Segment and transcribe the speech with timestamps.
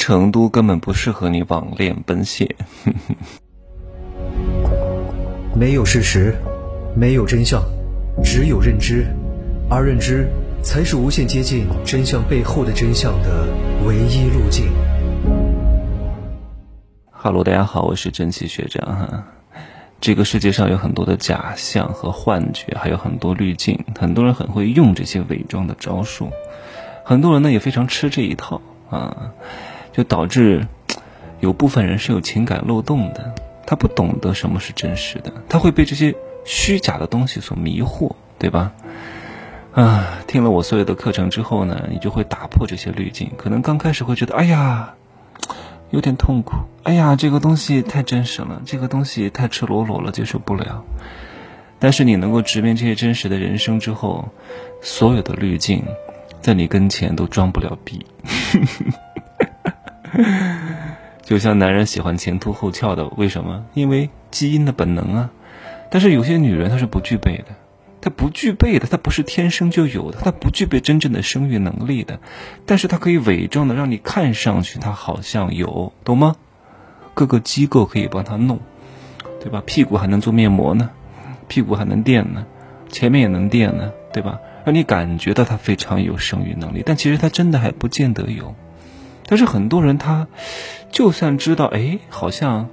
[0.00, 2.48] 成都根本不适合你网恋奔现。
[5.54, 6.34] 没有事实，
[6.96, 7.62] 没有真相，
[8.24, 9.06] 只有认知，
[9.68, 10.26] 而认知
[10.62, 13.46] 才是无限接近真相背后的真相的
[13.86, 14.72] 唯一路径。
[17.10, 19.24] 哈喽，大家好，我是真奇学长哈。
[20.00, 26.30] 这个世界上有很多的假象和幻觉，还有很多滤镜，很多人很会用这些伪装的招数，
[27.04, 29.32] 很多人呢也非常吃这一套啊，
[29.92, 30.66] 就导致
[31.40, 33.34] 有部分人是有情感漏洞的，
[33.66, 38.72] 他不懂得什么是真实的，他会被这些虚假的东西所迷惑，对吧？
[39.72, 44.94] 啊，听了我所有的课程之后呢，你就会打破这些滤镜，可能刚开始会觉得，哎呀。
[45.92, 46.52] 有点痛苦，
[46.84, 50.84] 哎呀，这个东西太真实了，这个东西太赤裸裸了，接受不了。
[51.80, 54.28] 但是你能够直面这些真实的人生之后，
[54.80, 55.84] 所有的滤镜
[56.40, 58.06] 在你跟前都装不了逼。
[61.22, 63.64] 就像男人喜欢前凸后翘的，为什么？
[63.74, 65.30] 因为基因的本能啊。
[65.90, 67.46] 但是有些女人她是不具备的。
[68.02, 72.18] 她不具备的，她不是天生就有的，她不具备真正的生育能力的，
[72.64, 76.36] 但是她可以伪装的让你看上去她好像有，懂吗？
[77.12, 78.58] 各个机构可以帮她弄，
[79.38, 79.62] 对吧？
[79.66, 80.88] 屁股还能做面膜呢，
[81.46, 82.46] 屁股还能垫呢，
[82.88, 84.38] 前面也能垫呢，对吧？
[84.64, 88.54] 让你感觉到她非常有生育能力，但其实她真的还不见得有。
[89.30, 90.26] 但是很多人他，
[90.90, 92.68] 就算知道，哎，好像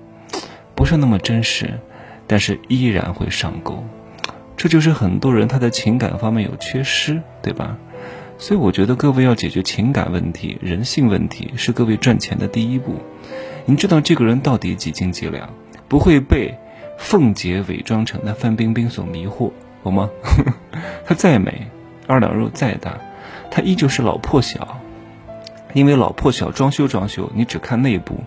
[0.74, 1.80] 不是那么真实，
[2.26, 3.86] 但是依然会上钩。
[4.58, 7.78] 这就是很多人他的情感方面有缺失，对吧？
[8.40, 12.96] 所以我觉得各位要解决情感问题、人性问题，是各位赚钱的第一步。
[13.66, 15.48] 你知道这个人到底几斤几两，
[15.88, 16.58] 不会被
[16.98, 19.52] 凤姐伪装成那范冰冰所迷惑，
[19.84, 20.10] 好吗？
[21.06, 21.68] 她再美，
[22.08, 22.98] 二两肉再大，
[23.52, 24.80] 她依旧是老破小。
[25.78, 28.20] 因为老破小，装修装修，你只看内部。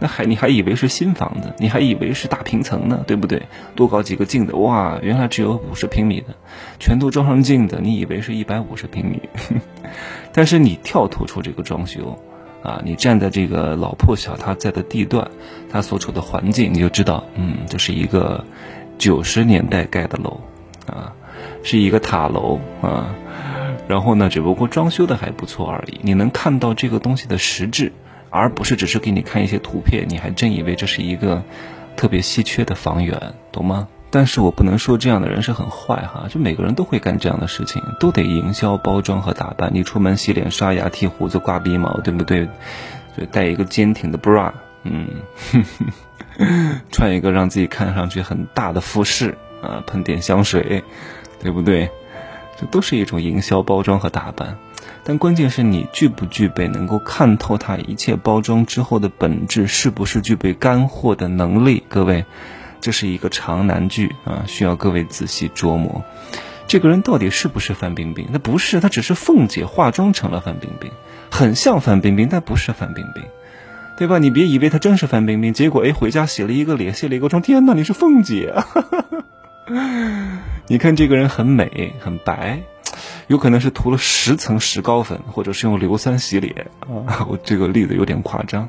[0.00, 3.42] 那还你还以为是新房子，你还以为是大平层呢，对不对？
[3.76, 6.26] 多搞几个镜子，哇，原来只有五十平米的，
[6.80, 9.20] 全都装上镜子，你以为是一百五十平米。
[10.32, 12.18] 但是你跳脱出这个装修，
[12.64, 15.28] 啊，你站在这个老破小它在的地段，
[15.70, 18.44] 它所处的环境，你就知道，嗯，这是一个
[18.98, 20.40] 九十年代盖的楼，
[20.86, 21.12] 啊，
[21.62, 23.14] 是一个塔楼啊。
[23.88, 27.92] 然后呢，只不过装修的还不错而已，你能看到这个东西的实质。
[28.30, 31.42] 而不是只是给你看一些图片，你还真以为这是一个
[31.96, 33.18] 特别稀缺的房源，
[33.50, 33.88] 懂吗？
[34.10, 39.70] 但是我不能说这样的人是很坏哈，就每个人都会干这样的事情，都得营销、包装和打扮。
[39.72, 42.46] 你出门洗脸、刷牙、剃胡子、刮鼻毛，对不对？
[43.16, 45.08] 就带一个坚挺的 bra，嗯，
[46.92, 50.84] 穿一个让自己看上去很大的服饰啊，喷点香水，
[51.40, 51.90] 对不对？
[52.60, 54.58] 这都是一种营销、包装和打扮。
[55.04, 61.82] 但关键是你具不具备能够看透它一切包装之后的本质，是不是具备干货的能力？
[61.88, 62.24] 各位，
[62.80, 66.04] 这是一个长难句啊，需要各位仔细琢磨。
[66.66, 68.26] 这个人到底是不是范冰冰？
[68.30, 70.90] 那不是，他只是凤姐化妆成了范冰冰，
[71.30, 73.24] 很像范冰冰，但不是范冰冰，
[73.96, 74.18] 对吧？
[74.18, 78.54] 你别以为他真是范冰冰，结果哎，回家洗了一个脸，卸了一个妆，天哪，你是凤姐！
[80.70, 82.60] 你看这个人很美，很白。
[83.26, 86.66] 有可能是涂了十层石膏粉，或者是用硫酸洗脸
[87.06, 88.68] 啊， 我这个例子有点夸张，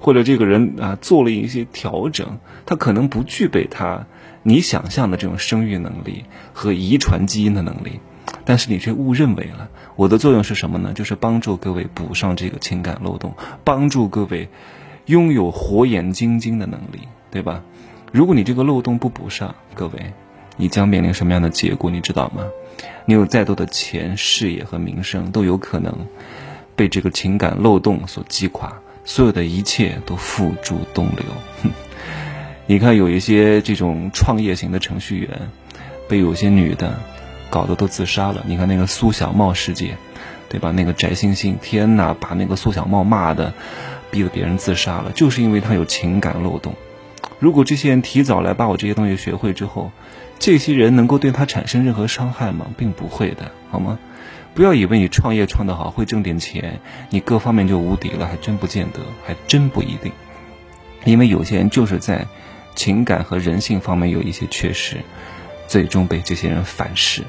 [0.00, 4.06] 或者这个人啊做了一些调整，他可能不具备他
[4.42, 8.00] 你想象的这种生育能力和遗传基因的能力，
[8.44, 10.92] 但是你却误认为了我的作用是什么呢？
[10.92, 13.34] 就是帮助各位补上这个情感漏洞，
[13.64, 14.48] 帮助各位
[15.06, 17.62] 拥有火眼金睛的能力，对吧？
[18.12, 20.12] 如果你这个漏洞不补上，各位，
[20.58, 21.90] 你将面临什么样的结果？
[21.90, 22.42] 你知道吗？
[23.06, 26.06] 你有再多的钱、事业和名声，都有可能
[26.76, 28.70] 被这个情感漏洞所击垮，
[29.04, 31.72] 所有的一切都付诸东流。
[32.66, 35.48] 你看，有一些这种创业型的程序员，
[36.06, 36.98] 被有些女的
[37.48, 38.44] 搞得都自杀了。
[38.46, 39.96] 你看那个苏小茂事件，
[40.50, 40.70] 对吧？
[40.72, 43.54] 那个翟星星，天哪，把那个苏小茂骂的，
[44.10, 46.74] 逼得别人自杀了，就是因为他有情感漏洞。
[47.38, 49.90] 如果这些人提早来把我这些东西学会之后，
[50.38, 52.66] 这些人能够对他产生任何伤害吗？
[52.76, 53.98] 并不会的，好吗？
[54.54, 56.80] 不要以为你创业创得好，会挣点钱，
[57.10, 60.12] 你各方面就无敌了，还真不见得，还真不一定。
[61.04, 62.26] 因为有些人就是在
[62.74, 64.96] 情感和人性方面有一些缺失，
[65.68, 67.22] 最终被这些人反噬。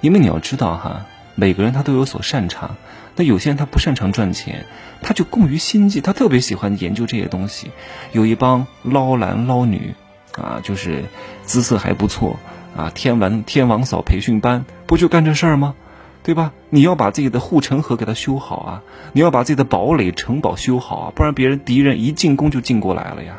[0.00, 2.76] 因为你要知道哈，每个人他都有所擅长，
[3.16, 4.66] 那有些人他不擅长赚钱，
[5.02, 7.70] 他就工于心计，他特别喜欢研究这些东西。
[8.12, 9.94] 有一帮捞男捞女，
[10.36, 11.04] 啊，就是
[11.44, 12.38] 姿色还不错。
[12.76, 15.74] 啊，天王天王嫂培训班不就干这事儿吗？
[16.22, 16.52] 对吧？
[16.70, 18.82] 你要把自己的护城河给它修好啊，
[19.12, 23.38] 你要把自己的堡垒、城堡修好啊，不然别人敌人一进攻就进过来了呀，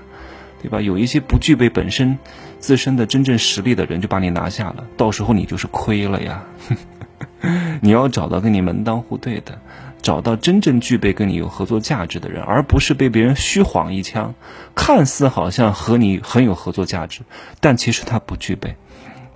[0.62, 0.80] 对吧？
[0.80, 2.18] 有一些不具备本身
[2.60, 6.44] 自身的真正实力的人就把你拿下了，到时候你就是亏了呀。
[7.82, 9.60] 你要找到跟你门当户对的，
[10.02, 14.34] 找到真正具备跟你有合作价值的人，而不是被别人虚晃一枪，
[14.76, 17.22] 看似好像和你很有合作价值，
[17.60, 18.76] 但其实他不具备，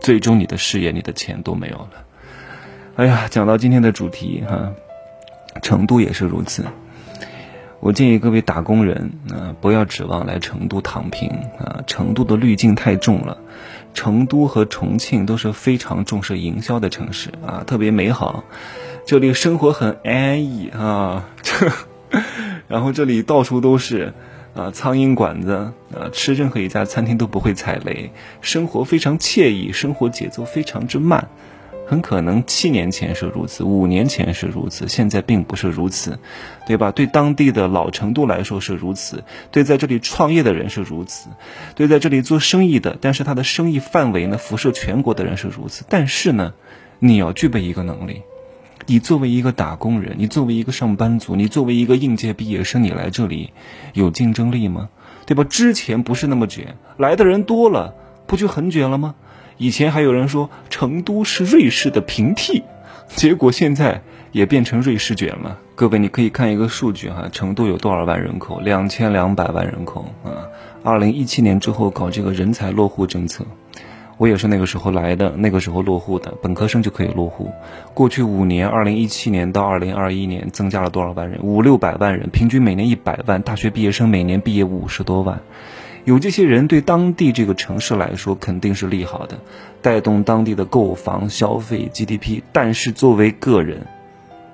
[0.02, 1.92] 最终你的事业、你的钱都没有了。
[2.98, 4.74] 哎呀，讲到今天的主题哈，
[5.62, 6.66] 成都也是如此。
[7.80, 13.38] 我建议各位打工人啊，不要指望来成都躺平啊，成都的滤镜太重了。
[13.94, 18.44] 成都和重庆都是非常重视营销的城市啊，特别美好，
[19.06, 21.72] 这里生活很安逸啊，这，
[22.68, 24.14] 然后这里到处都是
[24.54, 28.12] 啊苍蝇馆子啊，吃任何一家餐厅都不会踩雷，
[28.42, 31.30] 生活非常惬意，生活节奏非常之慢。
[31.88, 36.18] 很可能七年前是如此，五年前是如此，现在并不是如此，
[36.66, 36.90] 对吧？
[36.90, 41.28] 对当地的老成都来说是如此，对在这里创业的人是如此，
[41.76, 45.84] 对在这里做生意的，但是他的生意范围呢辐射全国的人是如此。
[45.90, 46.54] 但是呢，
[47.00, 48.22] 你要具备一个能力，
[48.86, 53.52] 你作为一个打工人，你作为一个上班族，你作为一个应届毕业生，你来这里
[53.94, 54.90] 有竞争力吗？
[55.26, 55.44] 对吧？
[55.44, 57.94] 之前不是那么卷，来的人多了，
[58.28, 59.16] 不就很卷了吗？
[59.58, 62.64] 以前还有人说成都是瑞士的平替，
[63.16, 64.02] 结果现在
[64.32, 65.60] 也变成瑞士卷了。
[65.76, 68.60] 各位，你可以看一个数据哈，成都有多少万人口？
[68.60, 70.50] 两千两百万人口啊！
[70.84, 73.46] 二零一七年之后搞这个人才落户政策，
[74.18, 77.52] 我也是那个时候来的，那个时候落户的，本科生就可以落户。
[77.94, 81.40] 过去五年，二零一七年到二零二一年增加了多少万人？
[81.42, 85.40] 五六百万人，平均每年一百万，大学毕业生每年毕业五十多万。
[86.04, 89.40] 有这些人对当地这个城市来说肯定是利好的，
[89.82, 92.42] 带动当地的购房消费 GDP。
[92.52, 93.86] 但是作为个人，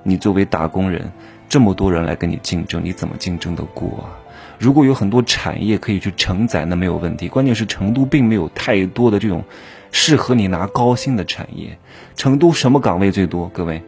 [0.04, 1.12] 你作为打工人，
[1.50, 4.15] 这么多人来跟你竞争，你怎么竞争得过啊？
[4.59, 7.27] 如果有很多产业可以去承载，那没有问题。
[7.27, 9.44] 关键是成都并没有太多的这种
[9.92, 11.77] 适合你拿高薪的产业。
[12.15, 13.50] 成都什么岗位最多？
[13.54, 13.83] 各位，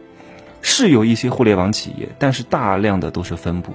[0.62, 3.72] 是有一些互联网企业，但是大量的都是分部，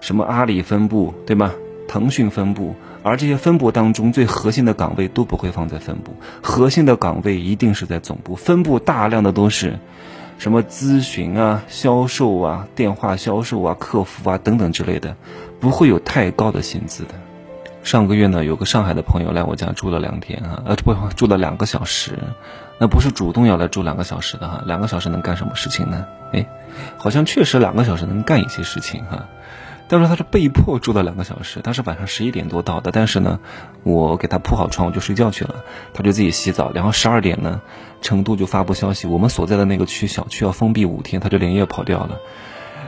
[0.00, 1.52] 什么阿里分部，对吗？
[1.86, 2.74] 腾讯分部。
[3.02, 8.34] 而这些分部当中，最核心的岗位都不会放在分部，核心的岗位一定是在总部。
[8.34, 9.78] 分部大量的都是，
[10.38, 15.16] 什么咨询啊、销售啊、电话销售啊、客服啊等等之类的，
[15.64, 17.14] 不会有太高的薪资的。
[17.82, 22.18] 上个月呢，有个上海的朋友来我家住了两天啊，呃 不，住了两个小时，
[22.78, 26.06] 那不是主动要来住两个小时的哈，两个小时能干什么事情呢？
[26.32, 26.46] 哎，
[26.98, 29.26] 好像确实两个小时能干一些事情哈。
[29.88, 32.90] 但是他是被迫住了两个小时，他是晚上十一点多到的。
[32.90, 33.40] 但是呢，
[33.84, 35.56] 我给他铺好床，我就睡觉去了，
[35.94, 36.72] 他就自己洗澡。
[36.72, 37.60] 然后十二点呢，
[38.02, 42.18] 成都就发布消息，我们所在的那个区小区要封闭五天，他就连夜跑掉了。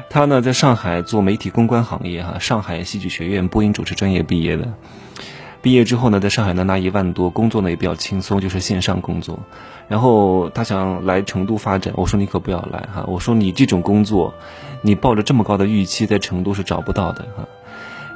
[0.08, 4.72] 他呢，在上海做媒体公关行业，哈，上海戏剧学院播音主持专业毕业的。
[5.62, 9.40] 毕业之后呢，在上海呢拿一万多，工作呢也比较轻松，就是线上工作。
[9.88, 14.34] 然后他想来成都发展，我说你可不要来哈，我说你这种工作。
[14.82, 17.48] 你抱着这么高的预期，在成都是找不到的哈。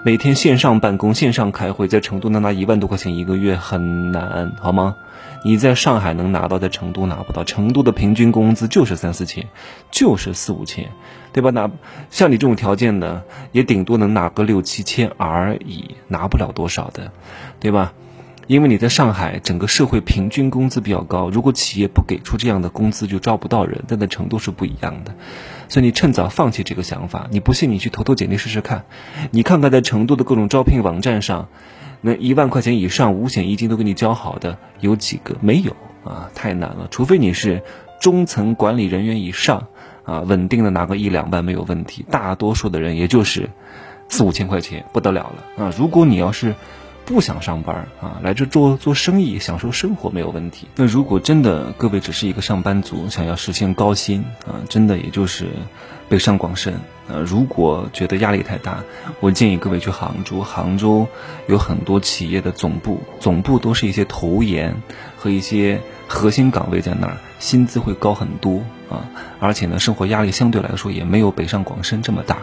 [0.02, 4.96] 每天线上办公、线上开会，在成都能拿一万多块钱一个月很难，好吗？
[5.44, 7.44] 你在上海能拿到，在成都拿不到。
[7.44, 9.46] 成都的平均工资就是三四千，
[9.90, 10.90] 就是四五千，
[11.34, 11.50] 对吧？
[11.50, 11.70] 拿
[12.08, 17.12] 像你这种条件的，也顶多能拿个六七千而已，拿不了多少的，
[17.58, 17.92] 对吧？
[18.46, 23.84] 因为你在上海，整个社会平均工资比较高，如果企业不给出这样的工资，就招不到人。
[23.86, 25.14] 但在成都是不一样的，
[25.70, 27.28] 所以你趁早放弃这个想法。
[27.30, 28.84] 你不信，你去投投简历试试看，
[29.30, 31.48] 你看看在成都的各种招聘网站上，
[32.02, 35.36] 那一万块钱以上五险一金都给你交好的有几个？
[35.40, 35.74] 没有
[36.04, 36.88] 啊，太难了。
[36.90, 37.62] 除非你是
[38.00, 39.68] 中层管理人员以上
[40.04, 42.04] 啊，稳定的拿个一两万没有问题。
[42.10, 43.48] 大多数的人也就是
[44.08, 45.72] 四五千块钱，不得了了啊。
[45.78, 46.54] 如果你要是。
[47.10, 50.68] 不想上班啊，来这做做生意，享受生活没有问题。
[50.76, 55.48] 那如果真的各位只是一个上班族，想要实现高薪啊，真的也就是
[56.08, 56.74] 北上广深
[57.08, 57.18] 啊。
[57.26, 58.84] 如果觉得压力太大，
[59.18, 60.40] 我建议各位去杭州。
[60.40, 61.08] 杭州
[61.48, 64.76] 有很多企业的总部，总部都是一些投研
[65.16, 69.08] 和一些核心岗位在那儿，薪资会高很多啊。
[69.38, 72.38] 而且呢，生活压力相对来说也没有北上广深这么大。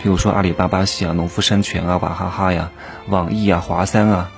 [0.00, 2.70] 比如说阿里巴巴系啊、农夫山泉啊、娃哈哈呀、
[3.08, 4.30] 网易啊、华三啊、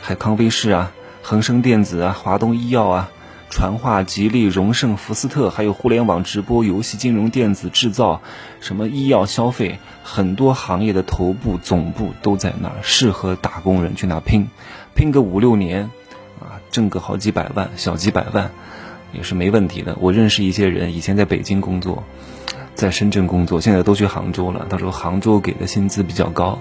[0.00, 3.10] 海康威视啊、恒生电子啊、华东医药啊、
[3.50, 8.20] 传化、吉利、荣盛、福斯特，还有互联网直播、游戏、金融、电子、制造，
[8.60, 14.48] 什么医药、消费，很多行业的头部、总部都在那儿，适合打工人去那拼，
[14.94, 15.90] 拼个五六年，
[16.40, 18.50] 啊，挣个好几百万、小几百万，
[19.12, 19.96] 也是没问题的。
[20.00, 22.04] 我认识一些人，以前在北京工作，
[22.74, 24.66] 在深圳工作，现在都去杭州了。
[24.68, 26.58] 他说杭州给的薪资比较高，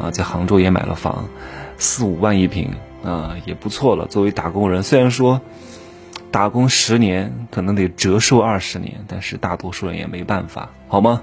[0.00, 1.28] 啊，在杭州也买了房，
[1.76, 2.72] 四五万一平
[3.04, 4.06] 啊，也不错了。
[4.06, 5.40] 作为打工人，虽然说
[6.30, 11.22] 打工十年可能得折寿二十年，但是大多数人也没办法，好吗？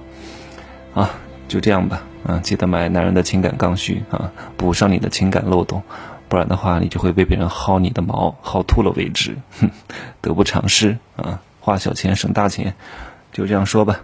[0.93, 1.11] 啊，
[1.47, 2.03] 就这样吧。
[2.25, 5.83] 啊，记得买男人的情感刚需啊，补上你的情感漏洞，
[6.27, 9.69] 不然的话，你就会被别人薅你的毛，薅秃了为止，哼，
[10.21, 11.39] 得不偿失啊！
[11.59, 12.73] 花小钱省大钱，
[13.31, 13.99] 就这样说吧。